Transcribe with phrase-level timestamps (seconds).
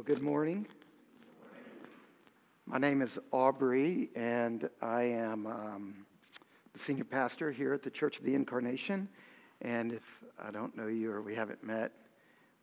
[0.00, 0.66] Well, good morning.
[2.64, 5.94] My name is Aubrey, and I am um,
[6.72, 9.10] the senior pastor here at the Church of the Incarnation.
[9.60, 11.92] And if I don't know you or we haven't met,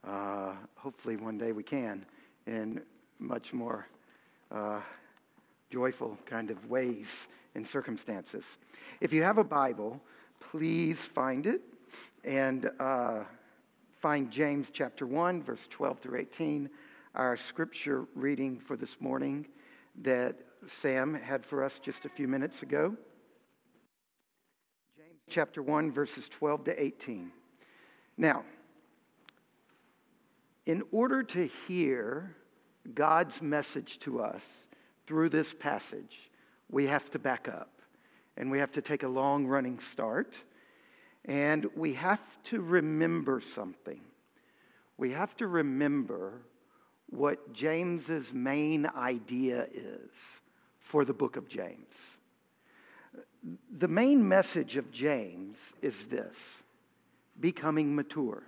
[0.03, 2.07] uh, hopefully one day we can
[2.47, 2.81] in
[3.19, 3.87] much more
[4.49, 4.81] uh,
[5.69, 8.57] joyful kind of ways and circumstances.
[8.99, 10.01] If you have a Bible,
[10.39, 11.61] please find it
[12.23, 13.25] and uh,
[14.01, 16.67] find James chapter 1, verse 12 through 18
[17.17, 19.47] our scripture reading for this morning
[20.03, 20.35] that
[20.67, 22.95] Sam had for us just a few minutes ago.
[24.95, 27.31] James chapter 1, verses 12 to 18.
[28.17, 28.43] Now,
[30.67, 32.35] in order to hear
[32.93, 34.43] God's message to us
[35.07, 36.29] through this passage,
[36.69, 37.81] we have to back up
[38.37, 40.37] and we have to take a long running start
[41.25, 44.01] and we have to remember something.
[44.97, 46.43] We have to remember
[47.09, 50.41] what James's main idea is
[50.79, 52.17] for the book of James.
[53.77, 56.63] The main message of James is this
[57.39, 58.43] becoming mature.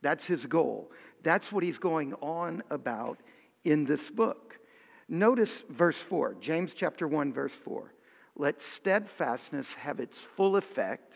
[0.00, 0.90] That's his goal.
[1.22, 3.18] That's what he's going on about
[3.64, 4.58] in this book.
[5.08, 7.92] Notice verse 4, James chapter 1, verse 4.
[8.36, 11.14] Let steadfastness have its full effect,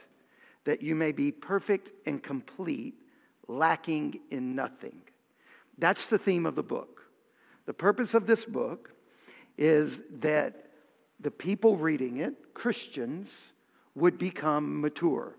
[0.64, 2.94] that you may be perfect and complete,
[3.48, 5.00] lacking in nothing.
[5.78, 7.02] That's the theme of the book.
[7.66, 8.92] The purpose of this book
[9.58, 10.66] is that
[11.20, 13.52] the people reading it, Christians,
[13.94, 15.36] would become mature.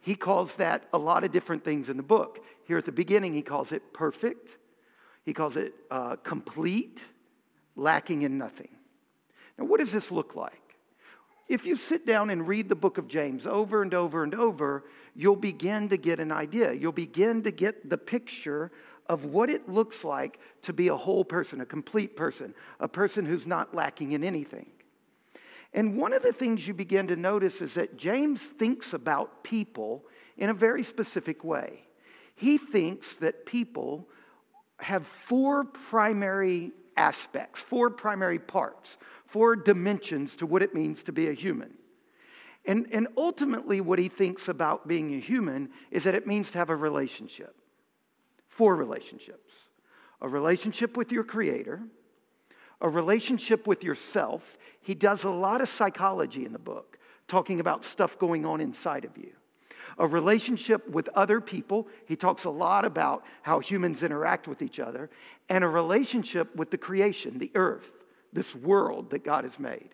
[0.00, 2.44] He calls that a lot of different things in the book.
[2.64, 4.56] Here at the beginning, he calls it perfect,
[5.24, 7.04] he calls it uh, complete,
[7.76, 8.68] lacking in nothing.
[9.58, 10.59] Now, what does this look like?
[11.50, 14.84] If you sit down and read the book of James over and over and over,
[15.16, 16.72] you'll begin to get an idea.
[16.72, 18.70] You'll begin to get the picture
[19.08, 23.26] of what it looks like to be a whole person, a complete person, a person
[23.26, 24.66] who's not lacking in anything.
[25.74, 30.04] And one of the things you begin to notice is that James thinks about people
[30.36, 31.82] in a very specific way.
[32.36, 34.08] He thinks that people
[34.78, 41.28] have four primary aspects, four primary parts, four dimensions to what it means to be
[41.28, 41.74] a human.
[42.66, 46.58] And, and ultimately, what he thinks about being a human is that it means to
[46.58, 47.54] have a relationship
[48.48, 49.52] four relationships
[50.20, 51.80] a relationship with your Creator,
[52.80, 54.58] a relationship with yourself.
[54.82, 59.06] He does a lot of psychology in the book, talking about stuff going on inside
[59.06, 59.32] of you.
[60.00, 61.86] A relationship with other people.
[62.06, 65.10] He talks a lot about how humans interact with each other.
[65.48, 67.92] And a relationship with the creation, the earth,
[68.32, 69.90] this world that God has made.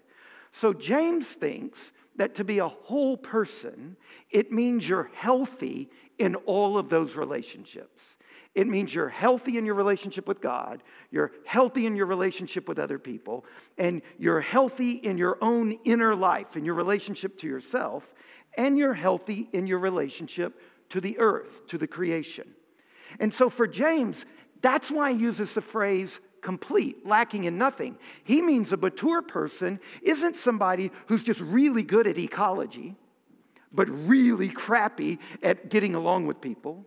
[0.53, 3.97] So James thinks that to be a whole person,
[4.31, 8.16] it means you're healthy in all of those relationships.
[8.57, 12.79] It means you're healthy in your relationship with God, you're healthy in your relationship with
[12.79, 13.45] other people,
[13.77, 18.15] and you're healthy in your own inner life, in your relationship to yourself,
[18.57, 20.59] and you're healthy in your relationship
[20.89, 22.49] to the earth, to the creation.
[23.21, 24.25] And so for James,
[24.63, 27.99] that's why he uses the phrase complete, lacking in nothing.
[28.25, 32.97] He means a mature person isn't somebody who's just really good at ecology,
[33.71, 36.87] but really crappy at getting along with people.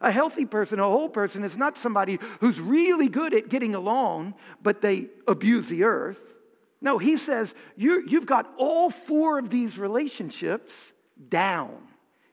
[0.00, 4.34] A healthy person, a whole person, is not somebody who's really good at getting along,
[4.62, 6.20] but they abuse the earth.
[6.80, 10.92] No, he says you have got all four of these relationships
[11.28, 11.76] down.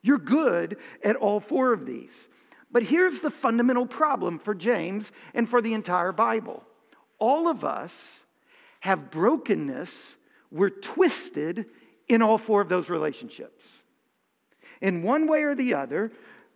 [0.02, 2.12] You're good at all four of these.
[2.72, 6.64] But here's the fundamental problem for James and for the entire Bible
[7.20, 8.24] all of us
[8.82, 10.18] have brokenness,
[10.52, 11.68] we're twisted
[12.10, 13.64] in all four of those relationships.
[14.82, 16.12] In one way or the other,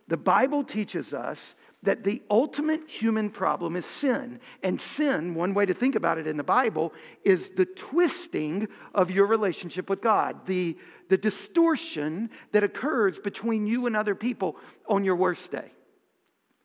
[0.08, 4.40] the Bible teaches us that the ultimate human problem is sin.
[4.62, 6.92] And sin, one way to think about it in the Bible,
[7.24, 10.76] is the twisting of your relationship with God, the,
[11.08, 14.56] the distortion that occurs between you and other people
[14.88, 15.70] on your worst day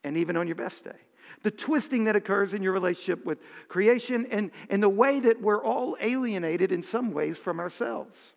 [0.03, 0.97] and even on your best day.
[1.43, 5.63] The twisting that occurs in your relationship with creation and, and the way that we're
[5.63, 8.33] all alienated in some ways from ourselves.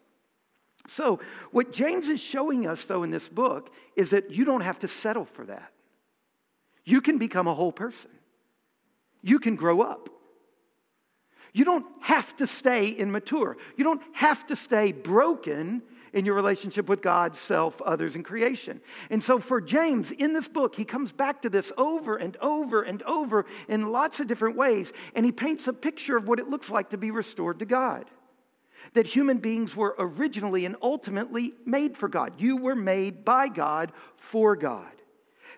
[0.89, 4.79] So, what James is showing us, though, in this book is that you don't have
[4.81, 5.73] to settle for that.
[6.85, 8.11] You can become a whole person,
[9.23, 10.11] you can grow up.
[11.53, 16.89] You don't have to stay immature, you don't have to stay broken in your relationship
[16.89, 18.81] with God, self, others, and creation.
[19.11, 22.83] And so, for James, in this book, he comes back to this over and over
[22.83, 26.49] and over in lots of different ways, and he paints a picture of what it
[26.49, 28.07] looks like to be restored to God
[28.95, 32.35] that human beings were originally and ultimately made for God.
[32.39, 34.91] You were made by God for God.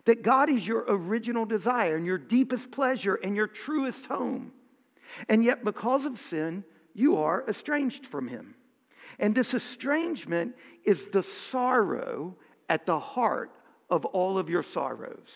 [0.04, 4.52] that God is your original desire and your deepest pleasure and your truest home.
[5.28, 6.64] And yet, because of sin,
[6.94, 8.54] you are estranged from Him.
[9.18, 12.36] And this estrangement is the sorrow
[12.70, 13.50] at the heart
[13.90, 15.30] of all of your sorrows.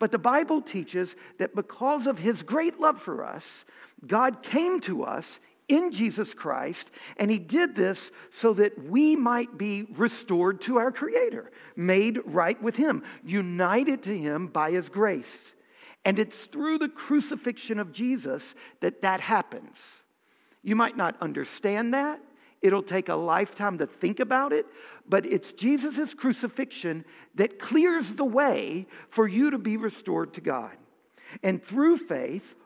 [0.00, 3.64] But the Bible teaches that because of his great love for us,
[4.06, 9.56] God came to us in Jesus Christ, and he did this so that we might
[9.56, 15.54] be restored to our Creator, made right with him, united to him by his grace.
[16.04, 20.02] And it's through the crucifixion of Jesus that that happens.
[20.62, 22.20] You might not understand that.
[22.62, 24.66] It'll take a lifetime to think about it,
[25.08, 27.04] but it's Jesus' crucifixion
[27.36, 30.76] that clears the way for you to be restored to God.
[31.42, 32.56] And through faith,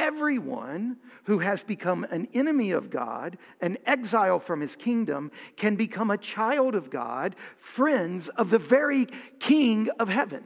[0.00, 6.10] everyone who has become an enemy of God, an exile from his kingdom, can become
[6.10, 9.06] a child of God, friends of the very
[9.38, 10.42] King of heaven.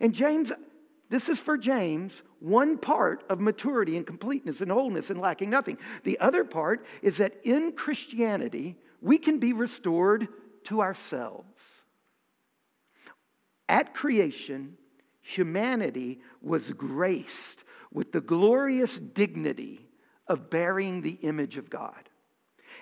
[0.00, 0.52] And James
[1.10, 5.78] this is for James, one part of maturity and completeness and wholeness and lacking nothing.
[6.04, 10.28] The other part is that in Christianity, we can be restored
[10.64, 11.82] to ourselves.
[13.70, 14.76] At creation,
[15.22, 19.88] humanity was graced with the glorious dignity
[20.26, 22.08] of bearing the image of God.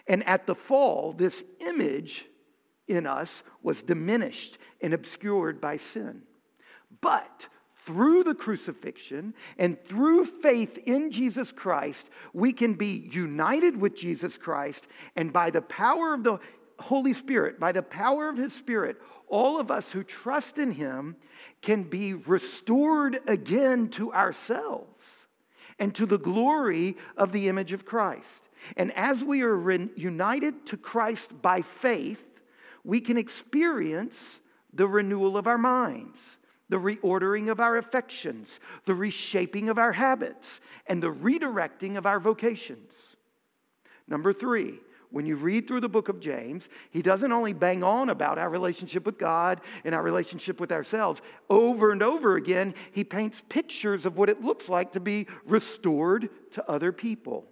[0.08, 2.26] And at the fall, this image
[2.88, 6.22] in us was diminished and obscured by sin.
[7.00, 7.48] But
[7.84, 14.36] through the crucifixion and through faith in Jesus Christ, we can be united with Jesus
[14.36, 14.86] Christ.
[15.14, 16.38] And by the power of the
[16.78, 21.16] Holy Spirit, by the power of His Spirit, all of us who trust in Him
[21.62, 24.95] can be restored again to ourselves
[25.78, 28.42] and to the glory of the image of Christ.
[28.76, 32.24] And as we are re- united to Christ by faith,
[32.84, 34.40] we can experience
[34.72, 36.38] the renewal of our minds
[36.68, 42.18] the reordering of our affections, the reshaping of our habits, and the redirecting of our
[42.18, 42.92] vocations.
[44.08, 44.80] Number three,
[45.16, 48.50] when you read through the book of James, he doesn't only bang on about our
[48.50, 51.22] relationship with God and our relationship with ourselves.
[51.48, 56.28] Over and over again, he paints pictures of what it looks like to be restored
[56.52, 57.46] to other people.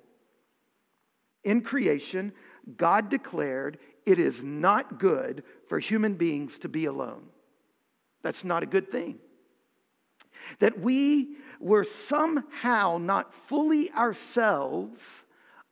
[1.43, 2.35] In creation,
[2.77, 7.25] God declared it is not good for human beings to be alone.
[8.23, 9.19] That's not a good thing.
[10.59, 15.24] That we were somehow not fully ourselves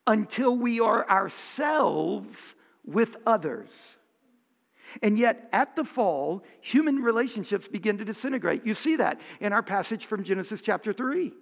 [0.06, 2.54] until we are ourselves
[2.84, 3.96] with others.
[5.02, 8.66] And yet, at the fall, human relationships begin to disintegrate.
[8.66, 11.32] You see that in our passage from Genesis chapter 3.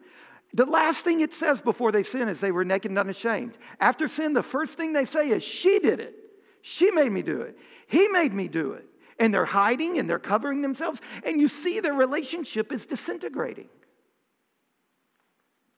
[0.53, 3.57] The last thing it says before they sin is they were naked and unashamed.
[3.81, 6.15] After sin, the first thing they say is, She did it.
[6.63, 7.59] She made me do it.
[7.87, 8.87] He made me do it
[9.21, 13.69] and they're hiding and they're covering themselves, and you see their relationship is disintegrating.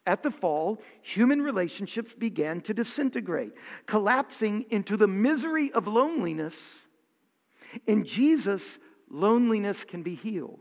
[0.07, 3.53] At the fall, human relationships began to disintegrate,
[3.87, 6.83] collapsing into the misery of loneliness.
[7.87, 8.79] In Jesus,
[9.09, 10.61] loneliness can be healed.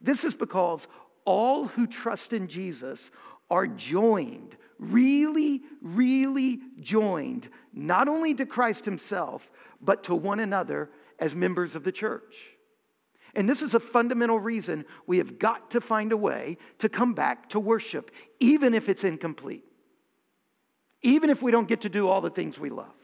[0.00, 0.88] This is because
[1.24, 3.10] all who trust in Jesus
[3.50, 9.50] are joined, really, really joined, not only to Christ Himself,
[9.80, 12.57] but to one another as members of the church.
[13.38, 17.14] And this is a fundamental reason we have got to find a way to come
[17.14, 19.62] back to worship, even if it's incomplete,
[21.02, 22.96] even if we don't get to do all the things we love.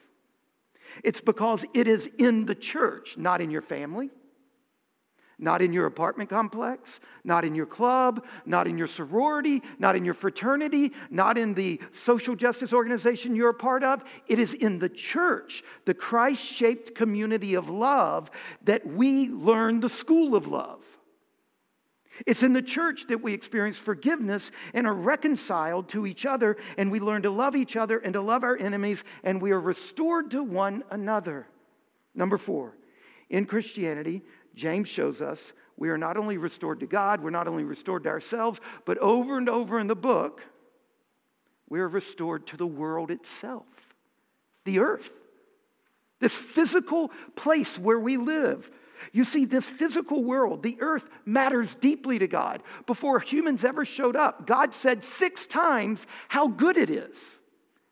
[1.05, 4.11] It's because it is in the church, not in your family,
[5.39, 10.05] not in your apartment complex, not in your club, not in your sorority, not in
[10.05, 14.05] your fraternity, not in the social justice organization you're a part of.
[14.27, 18.31] It is in the church, the Christ shaped community of love,
[18.63, 20.83] that we learn the school of love.
[22.27, 26.93] It's in the church that we experience forgiveness and are reconciled to each other, and
[26.93, 30.31] we learn to love each other and to love our enemies, and we are restored
[30.31, 31.49] to one another.
[32.15, 32.77] Number four,
[33.31, 34.23] in Christianity,
[34.55, 38.11] James shows us we are not only restored to God, we're not only restored to
[38.11, 40.43] ourselves, but over and over in the book,
[41.69, 43.67] we are restored to the world itself,
[44.65, 45.13] the earth,
[46.21, 48.71] this physical place where we live.
[49.13, 52.63] You see, this physical world, the earth, matters deeply to God.
[52.87, 57.39] Before humans ever showed up, God said six times how good it is,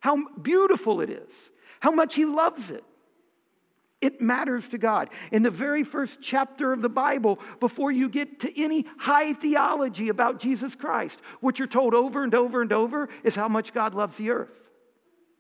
[0.01, 1.51] how beautiful it is,
[1.81, 2.85] how much He loves it.
[4.03, 5.11] It matters to God.
[5.31, 10.09] In the very first chapter of the Bible, before you get to any high theology
[10.09, 13.95] about Jesus Christ, what you're told over and over and over is how much God
[13.95, 14.69] loves the earth,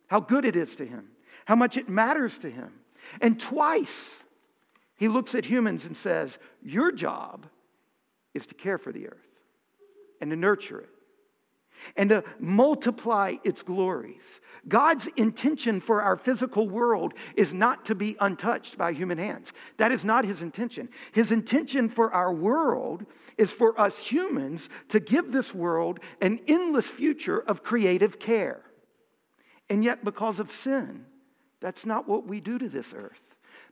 [0.06, 1.08] how good it is to Him,
[1.44, 2.72] how much it matters to Him.
[3.20, 4.20] And twice,
[4.94, 7.46] He looks at humans and says, Your job
[8.32, 9.18] is to care for the earth
[10.20, 10.91] and to nurture it
[11.96, 14.40] and to multiply its glories.
[14.68, 19.52] God's intention for our physical world is not to be untouched by human hands.
[19.76, 20.88] That is not his intention.
[21.12, 23.04] His intention for our world
[23.38, 28.62] is for us humans to give this world an endless future of creative care.
[29.68, 31.06] And yet, because of sin,
[31.60, 33.22] that's not what we do to this earth.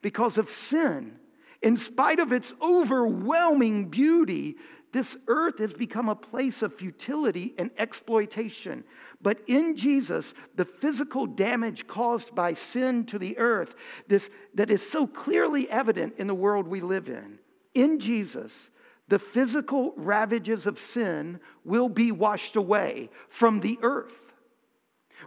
[0.03, 1.19] Because of sin,
[1.63, 4.57] in spite of its overwhelming beauty,
[4.93, 8.85] this earth has become a place of futility and exploitation.
[9.23, 13.75] But in Jesus, the physical damage caused by sin to the earth,
[14.09, 17.39] this, that is so clearly evident in the world we live in,
[17.75, 18.71] in Jesus,
[19.09, 24.33] the physical ravages of sin will be washed away from the earth.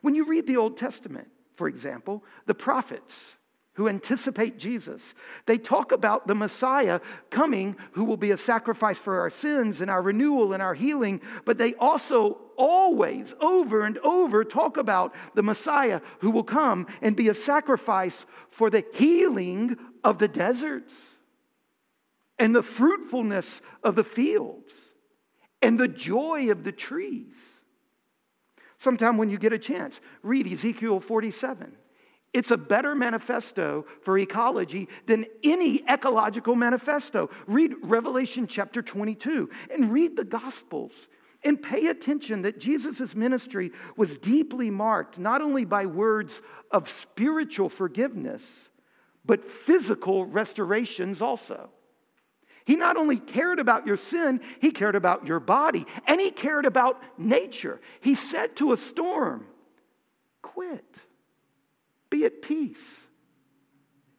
[0.01, 3.38] When you read the Old Testament, for example, the prophets,
[3.74, 5.15] who anticipate Jesus.
[5.46, 7.00] They talk about the Messiah
[7.30, 11.22] coming who will be a sacrifice for our sins and our renewal and our healing,
[11.46, 17.15] but they also always, over and over, talk about the Messiah who will come and
[17.15, 21.18] be a sacrifice for the healing of the deserts
[22.38, 24.72] and the fruitfulness of the fields
[25.62, 27.36] and the joy of the trees.
[28.77, 31.77] Sometime when you get a chance, read Ezekiel 47.
[32.33, 37.29] It's a better manifesto for ecology than any ecological manifesto.
[37.45, 40.91] Read Revelation chapter 22 and read the Gospels
[41.43, 47.69] and pay attention that Jesus' ministry was deeply marked not only by words of spiritual
[47.69, 48.69] forgiveness,
[49.25, 51.69] but physical restorations also.
[52.65, 56.65] He not only cared about your sin, he cared about your body, and he cared
[56.65, 57.81] about nature.
[57.99, 59.45] He said to a storm,
[60.41, 60.97] Quit.
[62.13, 63.08] Be at peace.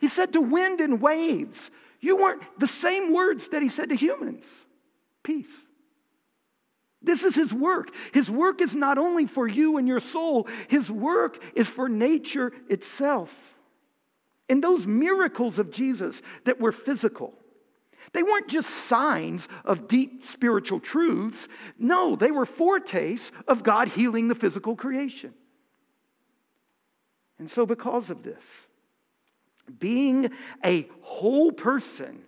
[0.00, 1.70] He said to wind and waves,
[2.00, 4.66] you weren't the same words that he said to humans
[5.22, 5.62] peace.
[7.00, 7.94] This is his work.
[8.12, 12.50] His work is not only for you and your soul, his work is for nature
[12.68, 13.54] itself.
[14.48, 17.32] And those miracles of Jesus that were physical,
[18.12, 21.46] they weren't just signs of deep spiritual truths.
[21.78, 25.32] No, they were foretastes of God healing the physical creation.
[27.44, 28.42] And so, because of this,
[29.78, 30.30] being
[30.64, 32.22] a whole person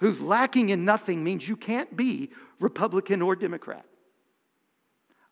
[0.00, 2.28] who's lacking in nothing means you can't be
[2.60, 3.86] Republican or Democrat.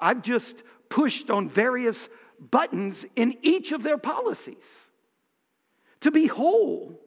[0.00, 2.08] I've just pushed on various
[2.40, 4.88] buttons in each of their policies.
[6.00, 6.98] To be whole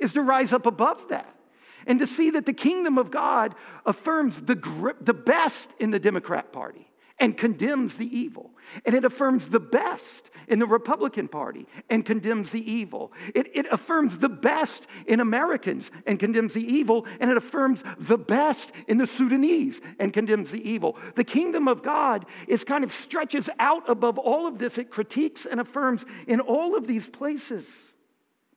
[0.00, 1.38] is to rise up above that
[1.86, 3.54] and to see that the kingdom of God
[3.86, 4.56] affirms the,
[5.00, 8.50] the best in the Democrat Party and condemns the evil.
[8.84, 13.12] And it affirms the best in the Republican Party and condemns the evil.
[13.34, 17.06] It, it affirms the best in Americans and condemns the evil.
[17.20, 20.96] And it affirms the best in the Sudanese and condemns the evil.
[21.14, 24.78] The kingdom of God is kind of stretches out above all of this.
[24.78, 27.93] It critiques and affirms in all of these places.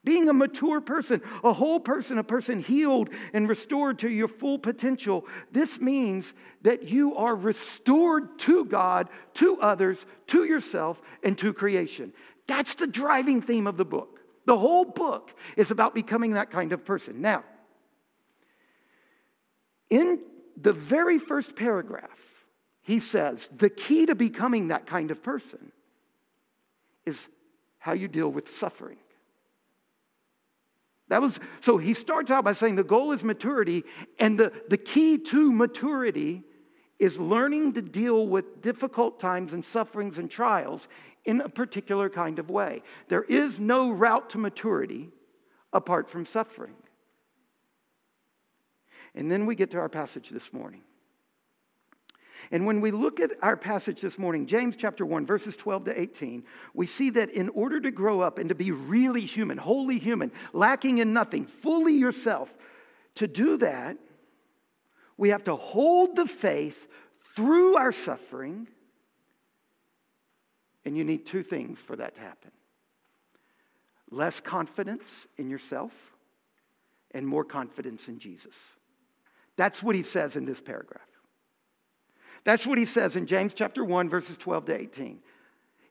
[0.07, 4.57] Being a mature person, a whole person, a person healed and restored to your full
[4.57, 11.51] potential, this means that you are restored to God, to others, to yourself, and to
[11.51, 12.13] creation.
[12.47, 14.21] That's the driving theme of the book.
[14.45, 17.19] The whole book is about becoming that kind of person.
[17.19, 17.43] Now,
[19.89, 20.21] in
[20.55, 22.45] the very first paragraph,
[22.81, 25.73] he says the key to becoming that kind of person
[27.05, 27.27] is
[27.79, 28.99] how you deal with suffering.
[31.09, 33.83] That was so he starts out by saying the goal is maturity,
[34.19, 36.43] and the, the key to maturity
[36.99, 40.87] is learning to deal with difficult times and sufferings and trials
[41.25, 42.81] in a particular kind of way.
[43.07, 45.09] There is no route to maturity
[45.71, 46.75] apart from suffering.
[49.13, 50.81] And then we get to our passage this morning.
[52.51, 55.99] And when we look at our passage this morning, James chapter 1, verses 12 to
[55.99, 59.99] 18, we see that in order to grow up and to be really human, wholly
[59.99, 62.53] human, lacking in nothing, fully yourself,
[63.15, 63.97] to do that,
[65.17, 66.87] we have to hold the faith
[67.35, 68.67] through our suffering.
[70.85, 72.51] And you need two things for that to happen
[74.09, 75.91] less confidence in yourself
[77.11, 78.55] and more confidence in Jesus.
[79.57, 81.06] That's what he says in this paragraph.
[82.47, 85.19] That's what he says in James chapter 1, verses 12 to 18.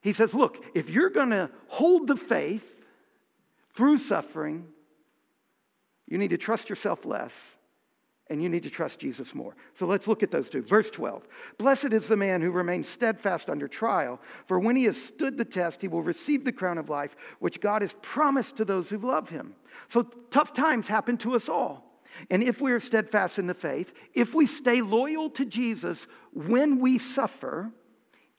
[0.01, 2.83] He says, Look, if you're going to hold the faith
[3.75, 4.65] through suffering,
[6.07, 7.51] you need to trust yourself less
[8.27, 9.55] and you need to trust Jesus more.
[9.75, 10.63] So let's look at those two.
[10.63, 11.27] Verse 12
[11.59, 15.45] Blessed is the man who remains steadfast under trial, for when he has stood the
[15.45, 18.97] test, he will receive the crown of life, which God has promised to those who
[18.97, 19.53] love him.
[19.89, 21.86] So tough times happen to us all.
[22.29, 26.79] And if we are steadfast in the faith, if we stay loyal to Jesus when
[26.79, 27.71] we suffer,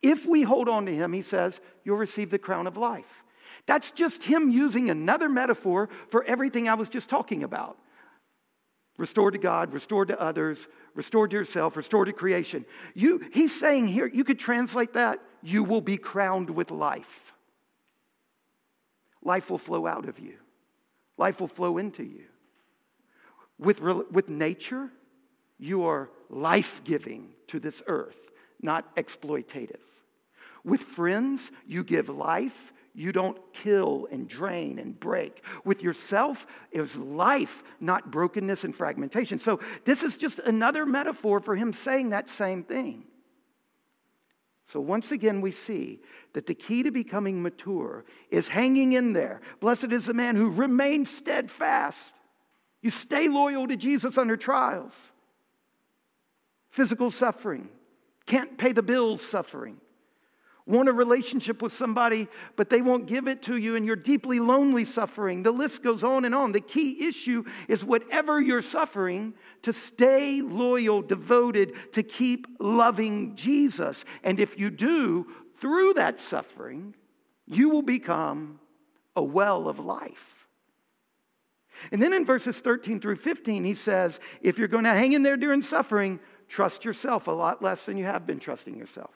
[0.03, 3.25] if we hold on to him, he says, you'll receive the crown of life.
[3.67, 7.79] That's just him using another metaphor for everything I was just talking about
[8.99, 12.67] restored to God, restored to others, restored to yourself, restored to creation.
[12.95, 17.33] You, he's saying here, you could translate that, you will be crowned with life.
[19.23, 20.35] Life will flow out of you,
[21.17, 22.25] life will flow into you.
[23.59, 24.91] With, with nature,
[25.59, 29.81] you are life giving to this earth, not exploitative.
[30.65, 35.45] With friends, you give life, you don't kill and drain and break.
[35.65, 39.39] With yourself, was life, not brokenness and fragmentation.
[39.39, 43.05] So, this is just another metaphor for him saying that same thing.
[44.67, 46.01] So, once again, we see
[46.35, 49.41] that the key to becoming mature is hanging in there.
[49.61, 52.13] Blessed is the man who remains steadfast.
[52.83, 54.95] You stay loyal to Jesus under trials,
[56.71, 57.69] physical suffering,
[58.27, 59.81] can't pay the bills suffering
[60.69, 64.39] want a relationship with somebody, but they won't give it to you, and you're deeply
[64.39, 65.43] lonely suffering.
[65.43, 66.53] The list goes on and on.
[66.53, 69.33] The key issue is whatever you're suffering,
[69.63, 74.05] to stay loyal, devoted, to keep loving Jesus.
[74.23, 75.27] And if you do,
[75.59, 76.95] through that suffering,
[77.47, 78.61] you will become
[79.17, 80.38] a well of life.
[81.93, 85.23] And then in verses 13 through 15, he says, if you're going to hang in
[85.23, 89.15] there during suffering, trust yourself a lot less than you have been trusting yourself.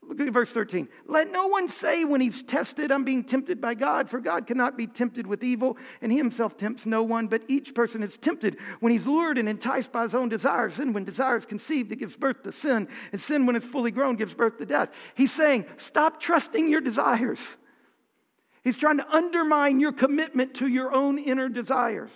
[0.00, 0.88] Look at verse 13.
[1.06, 4.76] Let no one say when he's tested, I'm being tempted by God, for God cannot
[4.76, 8.56] be tempted with evil, and he himself tempts no one, but each person is tempted
[8.80, 10.78] when he's lured and enticed by his own desires.
[10.78, 13.90] And when desire is conceived, it gives birth to sin, and sin, when it's fully
[13.90, 14.88] grown, gives birth to death.
[15.14, 17.58] He's saying, stop trusting your desires.
[18.68, 22.10] He's trying to undermine your commitment to your own inner desires.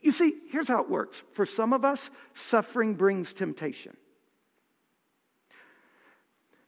[0.00, 1.22] You see, here's how it works.
[1.34, 3.98] For some of us, suffering brings temptation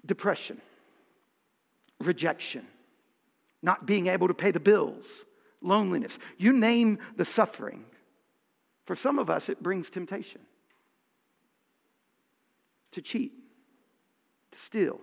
[0.05, 0.61] depression,
[1.99, 2.67] rejection,
[3.63, 5.07] not being able to pay the bills,
[5.63, 6.19] loneliness.
[6.37, 7.87] You name the suffering.
[8.85, 10.43] For some of us, it brings temptation
[12.91, 13.33] to cheat,
[14.53, 15.01] to steal,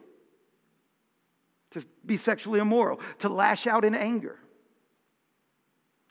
[1.74, 4.40] to be sexually immoral, to lash out in anger.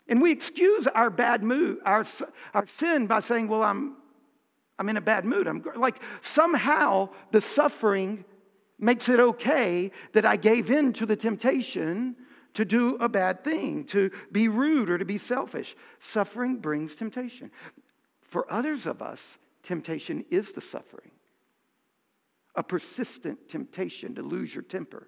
[0.07, 2.05] And we excuse our bad mood, our,
[2.53, 3.95] our sin by saying, well, I'm,
[4.77, 5.47] I'm in a bad mood.
[5.47, 8.25] I'm like somehow the suffering
[8.79, 12.15] makes it okay that I gave in to the temptation
[12.53, 15.75] to do a bad thing, to be rude or to be selfish.
[15.99, 17.49] Suffering brings temptation.
[18.21, 21.11] For others of us, temptation is the suffering.
[22.55, 25.07] A persistent temptation to lose your temper.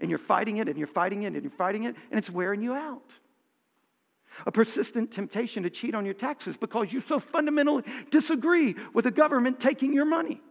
[0.00, 2.62] And you're fighting it and you're fighting it and you're fighting it, and it's wearing
[2.62, 3.10] you out.
[4.44, 9.10] A persistent temptation to cheat on your taxes because you so fundamentally disagree with the
[9.10, 10.42] government taking your money.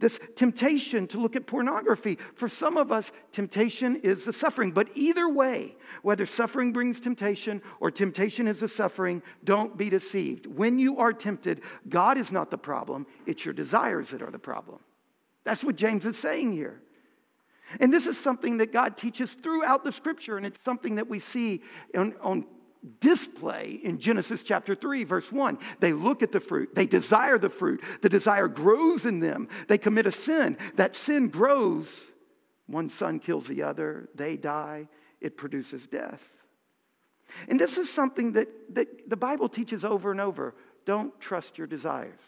[0.00, 2.18] This temptation to look at pornography.
[2.36, 4.70] For some of us, temptation is the suffering.
[4.70, 10.46] But either way, whether suffering brings temptation or temptation is the suffering, don't be deceived.
[10.46, 14.38] When you are tempted, God is not the problem, it's your desires that are the
[14.38, 14.78] problem.
[15.48, 16.78] That's what James is saying here.
[17.80, 21.20] And this is something that God teaches throughout the scripture, and it's something that we
[21.20, 21.62] see
[21.96, 22.44] on, on
[23.00, 25.58] display in Genesis chapter 3, verse 1.
[25.80, 29.78] They look at the fruit, they desire the fruit, the desire grows in them, they
[29.78, 30.58] commit a sin.
[30.74, 32.02] That sin grows.
[32.66, 36.30] One son kills the other, they die, it produces death.
[37.48, 41.66] And this is something that, that the Bible teaches over and over don't trust your
[41.66, 42.20] desires.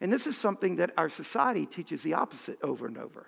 [0.00, 3.26] And this is something that our society teaches the opposite over and over.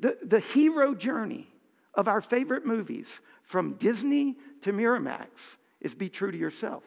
[0.00, 1.48] The, the hero journey
[1.94, 3.08] of our favorite movies
[3.42, 6.84] from Disney to Miramax is be true to yourself.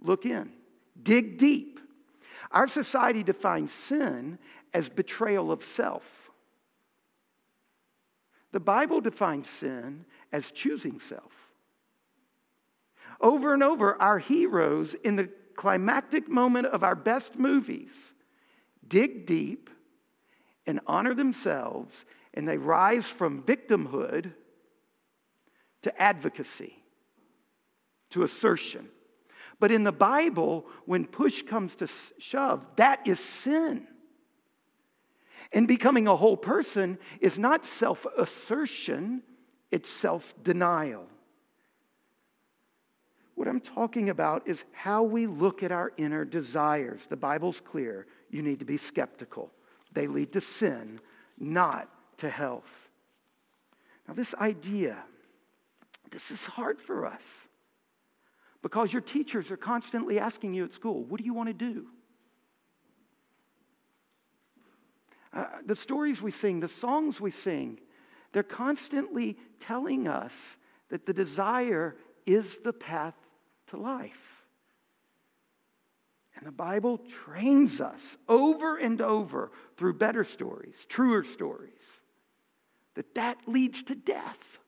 [0.00, 0.50] Look in,
[1.00, 1.80] dig deep.
[2.50, 4.38] Our society defines sin
[4.74, 6.30] as betrayal of self.
[8.50, 11.32] The Bible defines sin as choosing self.
[13.20, 18.12] Over and over, our heroes in the climactic moment of our best movies
[18.86, 19.70] dig deep
[20.66, 24.32] and honor themselves, and they rise from victimhood
[25.82, 26.76] to advocacy,
[28.10, 28.88] to assertion.
[29.58, 31.88] But in the Bible, when push comes to
[32.18, 33.86] shove, that is sin.
[35.52, 39.22] And becoming a whole person is not self assertion,
[39.70, 41.06] it's self denial.
[43.42, 47.06] What I'm talking about is how we look at our inner desires.
[47.08, 48.06] The Bible's clear.
[48.30, 49.50] You need to be skeptical.
[49.92, 51.00] They lead to sin,
[51.40, 52.88] not to health.
[54.06, 55.02] Now, this idea,
[56.12, 57.48] this is hard for us
[58.62, 61.88] because your teachers are constantly asking you at school, What do you want to do?
[65.32, 67.80] Uh, the stories we sing, the songs we sing,
[68.32, 70.56] they're constantly telling us
[70.90, 73.16] that the desire is the path
[73.72, 74.44] to life.
[76.36, 82.00] And the Bible trains us over and over through better stories, truer stories,
[82.94, 84.60] that that leads to death.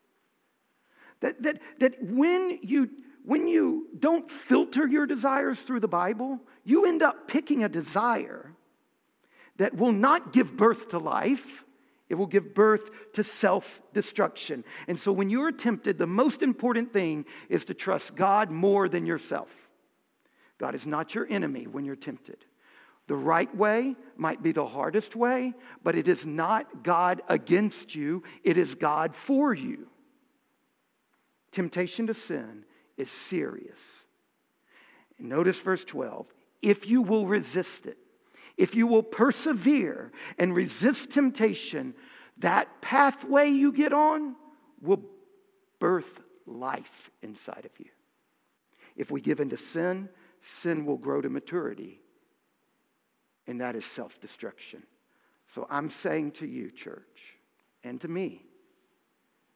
[1.21, 2.91] That, that, that when, you,
[3.25, 8.53] when you don't filter your desires through the Bible, you end up picking a desire
[9.57, 11.65] that will not give birth to life.
[12.15, 14.63] It will give birth to self destruction.
[14.87, 19.05] And so, when you're tempted, the most important thing is to trust God more than
[19.05, 19.69] yourself.
[20.59, 22.45] God is not your enemy when you're tempted.
[23.09, 28.23] The right way might be the hardest way, but it is not God against you,
[28.45, 29.89] it is God for you.
[31.51, 32.65] Temptation to sin
[32.97, 34.05] is serious.
[35.19, 37.99] Notice verse 12 if you will resist it,
[38.57, 41.95] if you will persevere and resist temptation,
[42.39, 44.37] that pathway you get on
[44.81, 45.03] will
[45.79, 47.91] birth life inside of you.
[48.97, 50.09] If we give into sin,
[50.41, 52.01] sin will grow to maturity,
[53.47, 54.83] and that is self destruction.
[55.49, 57.39] So I'm saying to you, church,
[57.83, 58.47] and to me,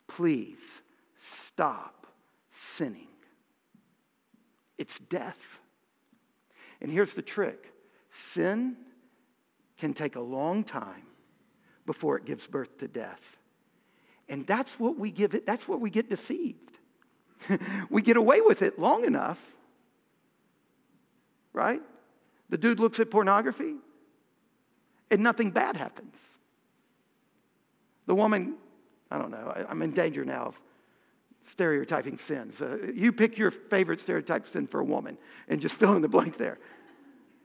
[0.06, 0.82] please
[1.16, 2.06] stop
[2.50, 3.08] sinning.
[4.76, 5.61] It's death.
[6.80, 7.72] And here's the trick
[8.11, 8.76] sin
[9.79, 11.07] can take a long time
[11.87, 13.37] before it gives birth to death.
[14.29, 16.79] And that's what we give it, that's what we get deceived.
[17.91, 19.43] we get away with it long enough,
[21.53, 21.81] right?
[22.51, 23.77] The dude looks at pornography
[25.11, 26.17] and nothing bad happens.
[28.07, 28.55] The woman,
[29.11, 30.61] I don't know, I, am in danger now of
[31.43, 32.61] stereotyping sins.
[32.61, 35.17] Uh, you pick your favorite stereotype sin for a woman
[35.49, 36.59] and just fill in the blank there.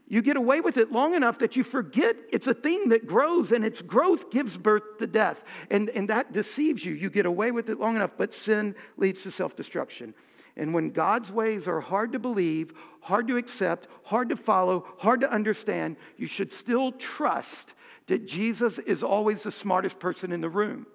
[0.07, 3.51] You get away with it long enough that you forget it's a thing that grows
[3.51, 5.43] and its growth gives birth to death.
[5.71, 6.93] And, and that deceives you.
[6.93, 10.13] You get away with it long enough, but sin leads to self destruction.
[10.55, 15.21] And when God's ways are hard to believe, hard to accept, hard to follow, hard
[15.21, 17.73] to understand, you should still trust
[18.07, 20.85] that Jesus is always the smartest person in the room.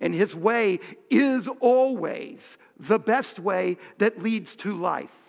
[0.00, 5.21] And his way is always the best way that leads to life.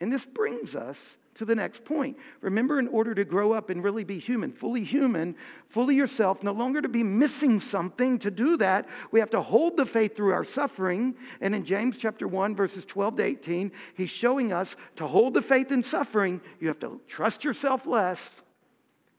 [0.00, 2.16] And this brings us to the next point.
[2.40, 5.34] Remember, in order to grow up and really be human, fully human,
[5.68, 9.76] fully yourself, no longer to be missing something, to do that, we have to hold
[9.76, 11.14] the faith through our suffering.
[11.40, 15.42] And in James chapter 1, verses 12 to 18, he's showing us to hold the
[15.42, 18.42] faith in suffering, you have to trust yourself less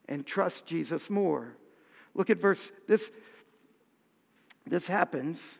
[0.07, 1.57] and trust Jesus more.
[2.13, 3.11] Look at verse, this,
[4.65, 5.59] this happens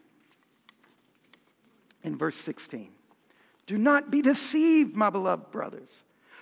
[2.04, 2.95] in verse 16.
[3.66, 5.90] Do not be deceived, my beloved brothers.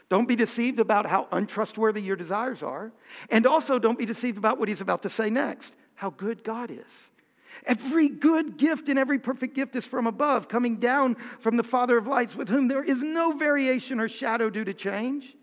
[0.09, 2.91] Don't be deceived about how untrustworthy your desires are.
[3.29, 6.69] And also, don't be deceived about what he's about to say next how good God
[6.69, 7.09] is.
[7.65, 11.97] Every good gift and every perfect gift is from above, coming down from the Father
[11.97, 15.35] of lights, with whom there is no variation or shadow due to change.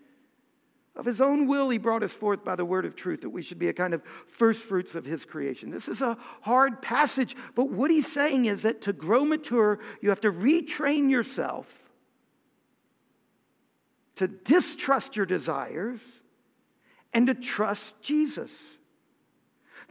[1.00, 3.40] Of his own will, he brought us forth by the word of truth that we
[3.40, 5.70] should be a kind of first fruits of his creation.
[5.70, 10.10] This is a hard passage, but what he's saying is that to grow mature, you
[10.10, 11.74] have to retrain yourself
[14.16, 16.02] to distrust your desires
[17.14, 18.52] and to trust Jesus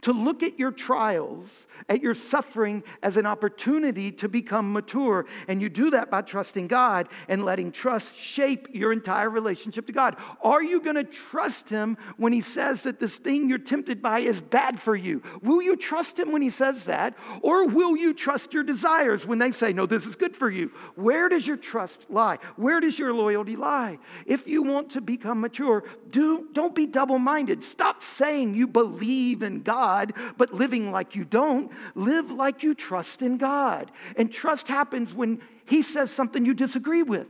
[0.02, 5.26] to look at your trials, at your suffering as an opportunity to become mature.
[5.48, 9.92] And you do that by trusting God and letting trust shape your entire relationship to
[9.92, 10.16] God.
[10.42, 14.20] Are you going to trust Him when He says that this thing you're tempted by
[14.20, 15.22] is bad for you?
[15.42, 17.16] Will you trust Him when He says that?
[17.42, 20.68] Or will you trust your desires when they say, no, this is good for you?
[20.94, 22.38] Where does your trust lie?
[22.56, 23.98] Where does your loyalty lie?
[24.26, 27.64] If you want to become mature, do, don't be double minded.
[27.64, 31.70] Stop saying you believe in God God, but living like you don't.
[31.94, 33.90] Live like you trust in God.
[34.16, 37.28] And trust happens when He says something you disagree with.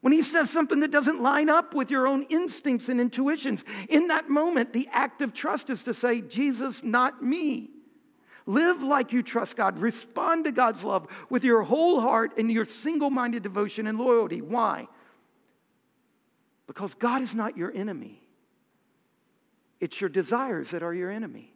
[0.00, 4.08] When he says something that doesn't line up with your own instincts and intuitions, in
[4.08, 7.70] that moment, the act of trust is to say, Jesus, not me.
[8.44, 9.78] Live like you trust God.
[9.78, 14.42] Respond to God's love with your whole heart and your single minded devotion and loyalty.
[14.42, 14.88] Why?
[16.66, 18.23] Because God is not your enemy.
[19.84, 21.52] It's your desires that are your enemy.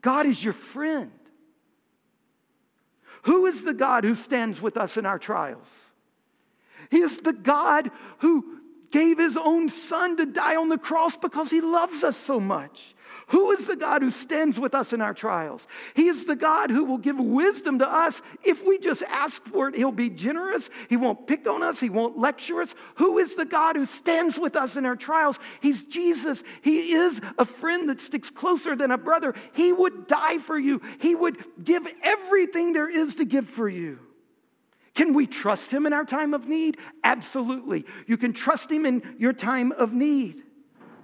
[0.00, 1.12] God is your friend.
[3.22, 5.68] Who is the God who stands with us in our trials?
[6.90, 8.58] He is the God who
[8.90, 12.96] gave his own son to die on the cross because he loves us so much.
[13.30, 15.68] Who is the God who stands with us in our trials?
[15.94, 18.22] He is the God who will give wisdom to us.
[18.44, 20.68] If we just ask for it, He'll be generous.
[20.88, 22.74] He won't pick on us, He won't lecture us.
[22.96, 25.38] Who is the God who stands with us in our trials?
[25.60, 26.42] He's Jesus.
[26.62, 29.34] He is a friend that sticks closer than a brother.
[29.52, 34.00] He would die for you, He would give everything there is to give for you.
[34.94, 36.76] Can we trust him in our time of need?
[37.04, 37.86] Absolutely.
[38.08, 40.42] You can trust him in your time of need.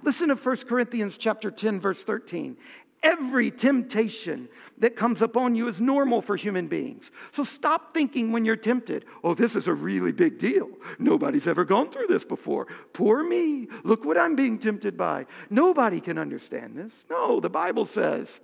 [0.07, 2.55] Listen to 1 Corinthians chapter 10 verse 13.
[3.03, 7.11] Every temptation that comes upon you is normal for human beings.
[7.33, 10.69] So stop thinking when you're tempted, oh, this is a really big deal.
[10.97, 12.67] Nobody's ever gone through this before.
[12.93, 13.67] Poor me.
[13.83, 15.25] Look what I'm being tempted by.
[15.49, 17.03] Nobody can understand this.
[17.09, 18.39] No, the Bible says,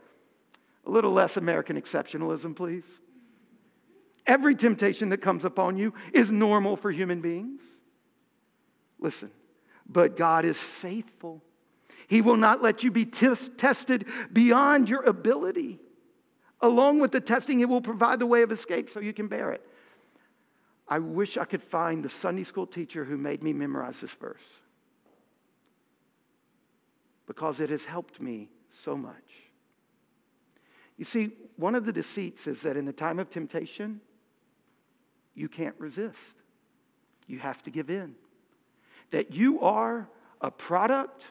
[0.86, 2.84] a little less American exceptionalism, please.
[4.28, 7.62] Every temptation that comes upon you is normal for human beings.
[9.00, 9.32] Listen,
[9.88, 11.42] but God is faithful.
[12.14, 15.80] He will not let you be t- tested beyond your ability.
[16.62, 19.52] Along with the testing, He will provide the way of escape so you can bear
[19.52, 19.68] it.
[20.88, 24.44] I wish I could find the Sunday school teacher who made me memorize this verse
[27.26, 29.50] because it has helped me so much.
[30.98, 34.02] You see, one of the deceits is that in the time of temptation,
[35.34, 36.36] you can't resist.
[37.26, 38.14] You have to give in
[39.10, 40.08] that you are
[40.42, 41.26] a product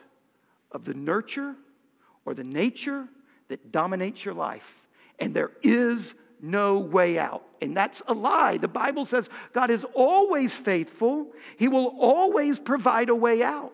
[0.73, 1.55] of the nurture
[2.25, 3.07] or the nature
[3.47, 4.87] that dominates your life.
[5.19, 7.43] And there is no way out.
[7.61, 8.57] And that's a lie.
[8.57, 13.73] The Bible says God is always faithful, He will always provide a way out.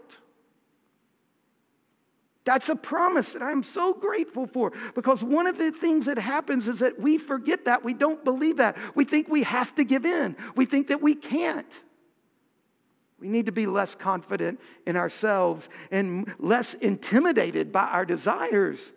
[2.46, 6.68] That's a promise that I'm so grateful for because one of the things that happens
[6.68, 7.84] is that we forget that.
[7.84, 8.76] We don't believe that.
[8.96, 11.80] We think we have to give in, we think that we can't.
[13.20, 18.92] We need to be less confident in ourselves and less intimidated by our desires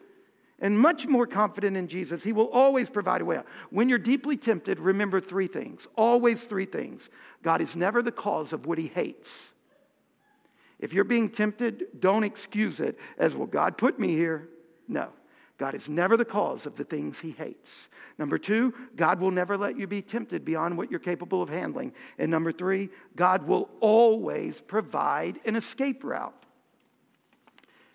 [0.61, 2.23] and much more confident in Jesus.
[2.23, 3.47] He will always provide a way out.
[3.71, 5.89] When you're deeply tempted, remember three things.
[5.97, 7.11] Always three things.
[7.43, 9.53] God is never the cause of what he hates.
[10.79, 14.49] If you're being tempted, don't excuse it as, well, God put me here.
[14.87, 15.09] No.
[15.63, 17.89] God is never the cause of the things he hates.
[18.19, 21.93] Number two, God will never let you be tempted beyond what you're capable of handling.
[22.19, 26.35] And number three, God will always provide an escape route.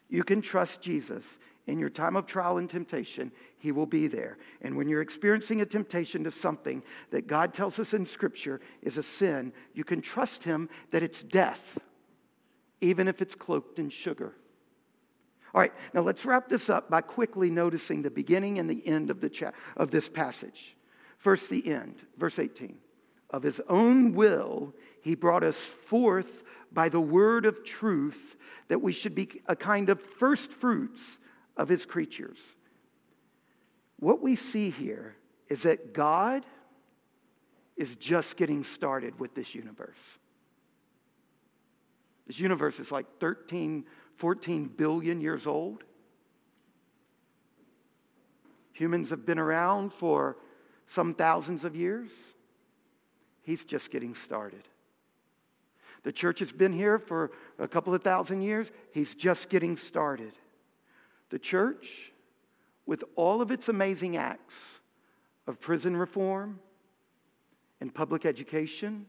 [0.08, 1.40] You can trust Jesus.
[1.66, 4.38] In your time of trial and temptation, He will be there.
[4.62, 8.98] And when you're experiencing a temptation to something that God tells us in Scripture is
[8.98, 11.78] a sin, you can trust Him that it's death,
[12.80, 14.36] even if it's cloaked in sugar.
[15.58, 19.10] All right, now let's wrap this up by quickly noticing the beginning and the end
[19.10, 20.78] of, the cha- of this passage.
[21.18, 22.78] First, the end, verse 18.
[23.32, 28.36] Of his own will, he brought us forth by the word of truth
[28.68, 31.18] that we should be a kind of first fruits
[31.58, 32.38] of his creatures.
[33.96, 35.16] What we see here
[35.50, 36.46] is that God
[37.76, 40.20] is just getting started with this universe.
[42.28, 43.86] This universe is like 13
[44.18, 45.84] 14 billion years old.
[48.74, 50.38] Humans have been around for
[50.86, 52.10] some thousands of years.
[53.42, 54.64] He's just getting started.
[56.04, 58.72] The church has been here for a couple of thousand years.
[58.94, 60.34] He's just getting started.
[61.30, 62.12] The church,
[62.86, 64.80] with all of its amazing acts
[65.46, 66.60] of prison reform
[67.82, 69.06] and public education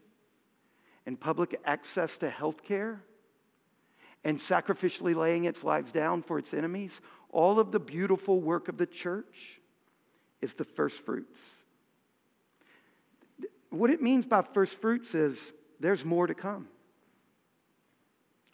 [1.06, 3.02] and public access to health care
[4.28, 8.76] and sacrificially laying its lives down for its enemies, all of the beautiful work of
[8.76, 9.58] the church
[10.42, 11.40] is the first fruits.
[13.70, 16.68] What it means by first fruits is there's more to come.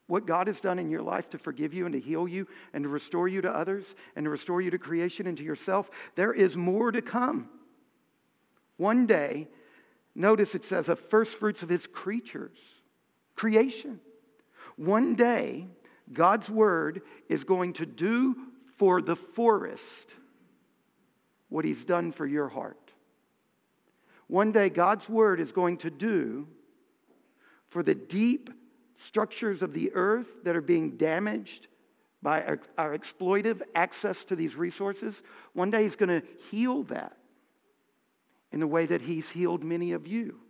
[0.07, 2.85] What God has done in your life to forgive you and to heal you and
[2.85, 6.33] to restore you to others and to restore you to creation and to yourself, there
[6.33, 7.49] is more to come.
[8.77, 9.49] One day,
[10.15, 12.59] notice it says, of first fruits of his creatures,
[13.35, 13.99] creation.
[14.77, 15.69] One day,
[16.13, 18.37] God's word is going to do
[18.77, 20.15] for the forest
[21.49, 22.93] what he's done for your heart.
[24.27, 26.49] One day, God's word is going to do
[27.69, 28.51] for the deep
[28.97, 31.69] structures of the earth that are being damaged
[32.23, 35.23] by our, our exploitive access to these resources.
[35.53, 37.17] One day, he's going to heal that
[38.51, 40.41] in the way that he's healed many of you.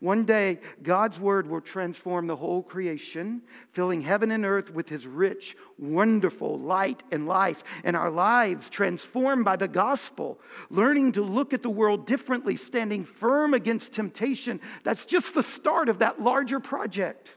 [0.00, 3.42] One day, God's word will transform the whole creation,
[3.72, 9.44] filling heaven and earth with his rich, wonderful light and life, and our lives transformed
[9.44, 14.60] by the gospel, learning to look at the world differently, standing firm against temptation.
[14.82, 17.36] That's just the start of that larger project.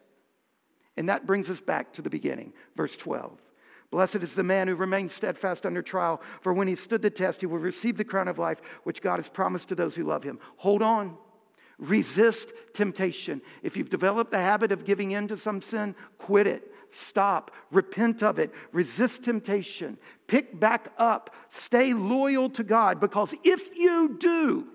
[0.97, 3.39] And that brings us back to the beginning, verse 12.
[3.89, 7.39] Blessed is the man who remains steadfast under trial, for when he stood the test,
[7.39, 10.23] he will receive the crown of life which God has promised to those who love
[10.23, 10.39] him.
[10.57, 11.17] Hold on.
[11.79, 13.41] Resist temptation.
[13.61, 16.73] If you've developed the habit of giving in to some sin, quit it.
[16.89, 17.51] Stop.
[17.71, 18.51] Repent of it.
[18.71, 19.97] Resist temptation.
[20.25, 21.35] Pick back up.
[21.49, 24.67] Stay loyal to God because if you do,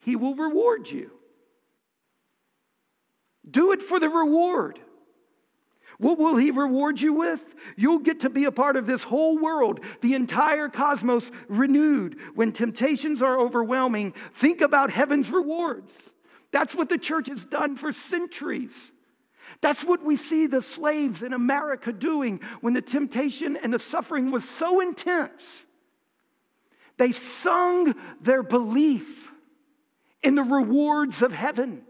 [0.00, 1.10] He will reward you.
[3.48, 4.80] Do it for the reward.
[5.98, 7.54] What will he reward you with?
[7.76, 12.18] You'll get to be a part of this whole world, the entire cosmos renewed.
[12.34, 16.10] When temptations are overwhelming, think about heaven's rewards.
[16.54, 18.92] That's what the church has done for centuries.
[19.60, 24.30] That's what we see the slaves in America doing when the temptation and the suffering
[24.30, 25.66] was so intense.
[26.96, 29.32] They sung their belief
[30.22, 31.82] in the rewards of heaven.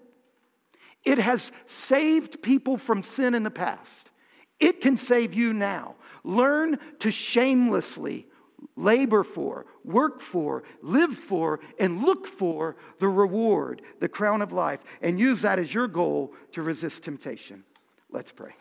[1.05, 4.11] It has saved people from sin in the past.
[4.59, 5.97] It can save you now.
[6.25, 8.29] Learn to shamelessly
[8.77, 14.81] labor for, work for, live for, and look for the reward, the crown of life,
[15.03, 17.65] and use that as your goal to resist temptation.
[18.11, 18.55] Let's pray.